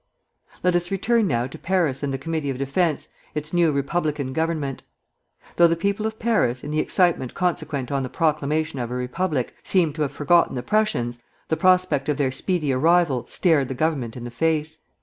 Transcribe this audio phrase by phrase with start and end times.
[0.63, 4.81] Let us return now to Paris and the Committee of Defence, its new Republican Government.
[5.57, 9.53] Though the people of Paris, in the excitement consequent on the proclamation of a Republic,
[9.63, 11.19] seemed to have forgotten the Prussians,
[11.49, 14.79] the prospect of their speedy arrival stared the Government in the face.